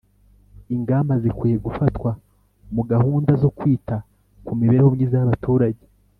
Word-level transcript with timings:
Ingamba 0.75 1.13
zikwiye 1.23 1.57
gufatwa 1.65 2.11
mu 2.75 2.81
gahunda 2.91 3.31
zo 3.41 3.49
kwita 3.57 3.95
ku 4.45 4.51
mibereho 4.59 4.89
Myiza 4.95 5.15
y 5.17 5.25
abaturage 5.27 5.83